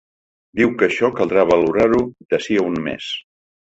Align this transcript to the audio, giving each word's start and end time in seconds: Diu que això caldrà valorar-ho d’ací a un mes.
Diu 0.59 0.73
que 0.79 0.87
això 0.87 1.11
caldrà 1.21 1.45
valorar-ho 1.53 2.03
d’ací 2.11 2.63
a 2.65 2.69
un 2.75 2.85
mes. 2.91 3.17